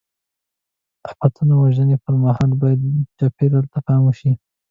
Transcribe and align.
د 1.03 1.03
آفتونو 1.23 1.53
وژنې 1.63 1.97
پر 2.03 2.13
مهال 2.23 2.51
باید 2.61 2.81
چاپېریال 3.17 3.65
ته 3.73 3.79
پام 3.87 4.01
وشي. 4.05 4.31